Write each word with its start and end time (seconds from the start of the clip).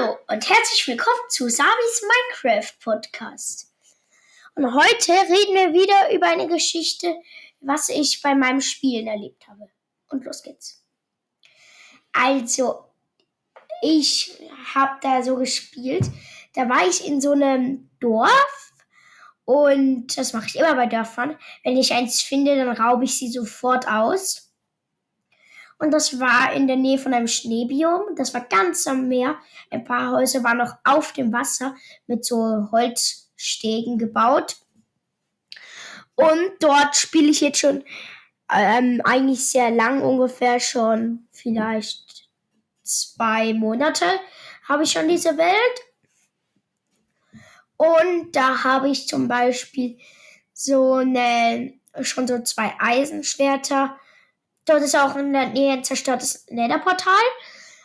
Hallo 0.00 0.18
und 0.28 0.48
herzlich 0.48 0.86
willkommen 0.86 1.20
zu 1.28 1.48
Sabis 1.48 2.02
Minecraft 2.02 2.72
Podcast. 2.82 3.70
Und 4.54 4.74
heute 4.74 5.12
reden 5.12 5.54
wir 5.54 5.72
wieder 5.72 6.14
über 6.14 6.26
eine 6.26 6.46
Geschichte, 6.46 7.14
was 7.60 7.88
ich 7.88 8.22
bei 8.22 8.34
meinem 8.34 8.60
Spielen 8.60 9.06
erlebt 9.08 9.46
habe. 9.46 9.68
Und 10.08 10.24
los 10.24 10.42
geht's. 10.42 10.84
Also, 12.12 12.84
ich 13.82 14.38
habe 14.74 14.98
da 15.02 15.22
so 15.22 15.36
gespielt. 15.36 16.06
Da 16.54 16.68
war 16.68 16.86
ich 16.86 17.06
in 17.06 17.20
so 17.20 17.32
einem 17.32 17.90
Dorf 18.00 18.72
und 19.44 20.16
das 20.16 20.32
mache 20.32 20.46
ich 20.46 20.56
immer 20.56 20.76
bei 20.76 20.86
Dörfern. 20.86 21.36
Wenn 21.62 21.76
ich 21.76 21.92
eins 21.92 22.22
finde, 22.22 22.56
dann 22.56 22.74
raube 22.74 23.04
ich 23.04 23.18
sie 23.18 23.30
sofort 23.30 23.86
aus. 23.86 24.49
Und 25.80 25.90
das 25.92 26.20
war 26.20 26.52
in 26.52 26.66
der 26.66 26.76
Nähe 26.76 26.98
von 26.98 27.14
einem 27.14 27.26
Schneebiom. 27.26 28.14
Das 28.14 28.34
war 28.34 28.42
ganz 28.42 28.86
am 28.86 29.08
Meer. 29.08 29.38
Ein 29.70 29.84
paar 29.84 30.12
Häuser 30.12 30.44
waren 30.44 30.58
noch 30.58 30.76
auf 30.84 31.12
dem 31.12 31.32
Wasser 31.32 31.74
mit 32.06 32.24
so 32.24 32.68
Holzstegen 32.70 33.98
gebaut. 33.98 34.56
Und 36.14 36.50
dort 36.60 36.96
spiele 36.96 37.30
ich 37.30 37.40
jetzt 37.40 37.60
schon 37.60 37.82
ähm, 38.52 39.00
eigentlich 39.04 39.48
sehr 39.48 39.70
lang, 39.70 40.02
ungefähr 40.02 40.60
schon 40.60 41.26
vielleicht 41.32 42.28
zwei 42.82 43.54
Monate 43.54 44.04
habe 44.68 44.82
ich 44.82 44.92
schon 44.92 45.08
diese 45.08 45.36
Welt. 45.36 45.80
Und 47.76 48.32
da 48.36 48.62
habe 48.62 48.90
ich 48.90 49.08
zum 49.08 49.28
Beispiel 49.28 49.98
so 50.52 50.94
eine, 50.94 51.72
schon 52.02 52.28
so 52.28 52.42
zwei 52.42 52.74
Eisenschwerter 52.78 53.98
Dort 54.66 54.82
ist 54.82 54.96
auch 54.96 55.16
in 55.16 55.32
der 55.32 55.48
Nähe 55.48 55.72
ein 55.72 55.84
zerstörtes 55.84 56.46
Netherportal. 56.50 57.14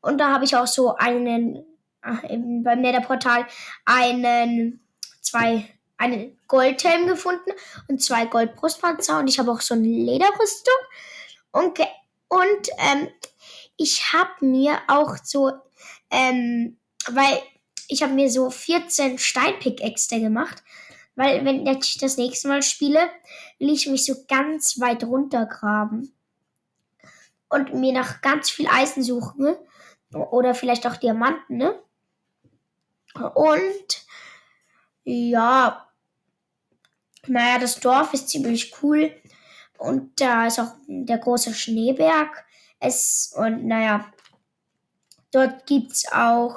Und 0.00 0.18
da 0.18 0.32
habe 0.32 0.44
ich 0.44 0.56
auch 0.56 0.66
so 0.66 0.94
einen, 0.96 1.64
äh, 2.02 2.36
beim 2.62 2.80
Netherportal 2.80 3.46
einen, 3.84 4.80
zwei, 5.20 5.68
einen 5.96 6.38
Goldhelm 6.48 7.06
gefunden 7.06 7.50
und 7.88 8.02
zwei 8.02 8.26
Goldbrustpanzer. 8.26 9.18
Und 9.18 9.28
ich 9.28 9.38
habe 9.38 9.50
auch 9.50 9.60
so 9.60 9.74
eine 9.74 9.86
Lederrüstung. 9.86 10.74
Und, 11.52 11.78
und 12.28 12.68
ähm, 12.78 13.08
ich 13.76 14.12
habe 14.12 14.44
mir 14.44 14.78
auch 14.88 15.16
so, 15.22 15.52
ähm, 16.10 16.78
weil 17.08 17.40
ich 17.88 18.02
habe 18.02 18.12
mir 18.12 18.30
so 18.30 18.50
14 18.50 19.18
Steinpickaxe 19.18 20.20
gemacht. 20.20 20.62
Weil 21.14 21.44
wenn 21.46 21.66
ich 21.66 21.96
das 21.98 22.18
nächste 22.18 22.48
Mal 22.48 22.62
spiele, 22.62 23.00
will 23.58 23.70
ich 23.70 23.86
mich 23.86 24.04
so 24.04 24.14
ganz 24.28 24.78
weit 24.80 25.02
runtergraben 25.04 26.15
und 27.48 27.74
mir 27.74 27.92
nach 27.92 28.20
ganz 28.20 28.50
viel 28.50 28.68
Eisen 28.68 29.02
suchen. 29.02 29.44
Ne? 29.44 29.58
Oder 30.12 30.54
vielleicht 30.54 30.86
auch 30.86 30.96
Diamanten, 30.96 31.56
ne? 31.56 31.78
Und 33.34 34.06
ja, 35.04 35.88
naja, 37.26 37.58
das 37.58 37.80
Dorf 37.80 38.12
ist 38.12 38.28
ziemlich 38.28 38.74
cool. 38.82 39.14
Und 39.78 40.20
da 40.20 40.46
ist 40.46 40.58
auch 40.58 40.72
der 40.86 41.18
große 41.18 41.54
Schneeberg. 41.54 42.44
Es, 42.78 43.32
und 43.36 43.66
naja, 43.66 44.12
dort 45.32 45.66
gibt 45.66 45.92
es 45.92 46.12
auch 46.12 46.56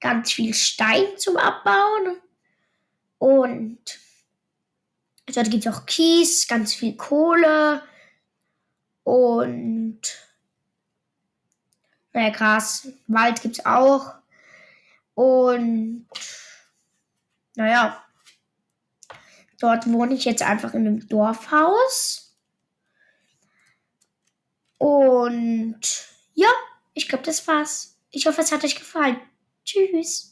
ganz 0.00 0.32
viel 0.32 0.54
Stein 0.54 1.06
zum 1.16 1.36
Abbauen. 1.36 2.18
Und 3.18 3.78
dort 5.26 5.50
gibt 5.50 5.66
es 5.66 5.72
auch 5.72 5.86
Kies, 5.86 6.46
ganz 6.46 6.74
viel 6.74 6.96
Kohle 6.96 7.82
und 9.10 10.02
naja, 12.12 12.30
Gras, 12.30 12.86
Wald 13.08 13.42
gibt 13.42 13.58
es 13.58 13.66
auch. 13.66 14.14
Und 15.14 16.06
naja, 17.56 18.04
dort 19.58 19.90
wohne 19.90 20.14
ich 20.14 20.24
jetzt 20.24 20.42
einfach 20.42 20.74
in 20.74 20.86
einem 20.86 21.08
Dorfhaus. 21.08 22.36
Und 24.78 25.80
ja, 26.34 26.50
ich 26.94 27.08
glaube, 27.08 27.24
das 27.24 27.48
war's. 27.48 27.98
Ich 28.12 28.28
hoffe, 28.28 28.42
es 28.42 28.52
hat 28.52 28.62
euch 28.62 28.76
gefallen. 28.76 29.20
Tschüss. 29.64 30.29